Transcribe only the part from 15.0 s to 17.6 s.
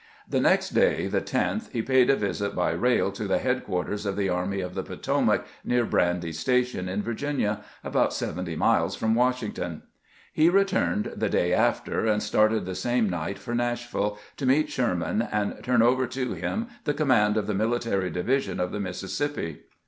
and turn over to him the command of the